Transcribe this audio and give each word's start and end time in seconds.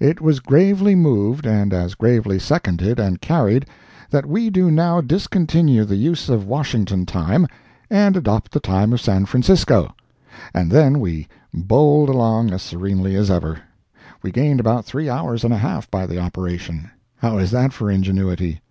It 0.00 0.20
was 0.20 0.40
gravely 0.40 0.96
moved 0.96 1.46
and 1.46 1.72
as 1.72 1.94
gravely 1.94 2.40
seconded 2.40 2.98
and 2.98 3.20
carried, 3.20 3.66
"That 4.10 4.26
we 4.26 4.50
do 4.50 4.68
now 4.68 5.00
discontinue 5.00 5.84
the 5.84 5.94
use 5.94 6.28
of 6.28 6.44
Washington 6.44 7.06
time, 7.06 7.46
and 7.88 8.16
adopt 8.16 8.50
the 8.50 8.58
time 8.58 8.92
of 8.92 9.00
San 9.00 9.26
Francisco!" 9.26 9.94
and 10.52 10.72
then 10.72 10.98
we 10.98 11.28
bowled 11.54 12.08
along 12.08 12.50
as 12.50 12.62
serenely 12.62 13.14
as 13.14 13.30
ever. 13.30 13.60
We 14.24 14.32
gained 14.32 14.58
about 14.58 14.86
three 14.86 15.08
hours 15.08 15.44
and 15.44 15.54
a 15.54 15.58
half 15.58 15.88
by 15.88 16.04
the 16.04 16.18
operation! 16.18 16.90
How 17.18 17.38
is 17.38 17.52
that 17.52 17.72
for 17.72 17.92
ingenuity? 17.92 18.62